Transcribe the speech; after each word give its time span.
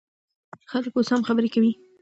خلک 0.71 0.93
اوس 0.95 1.07
هم 1.11 1.21
خبرې 1.27 1.49
کوي. 1.53 1.71